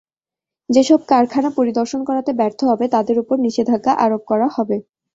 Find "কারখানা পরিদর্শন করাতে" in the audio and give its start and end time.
1.07-2.31